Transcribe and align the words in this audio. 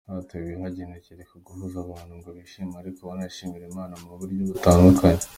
Cyateguwe 0.07 0.55
hagenderewe 0.63 1.23
ku 1.29 1.37
guhuza 1.45 1.77
abantu 1.85 2.13
ngo 2.19 2.29
bishime 2.37 2.75
ariko 2.81 2.99
banashimira 3.09 3.65
Imana 3.71 3.93
mu 4.03 4.13
buryo 4.19 4.41
butandukanye. 4.49 5.23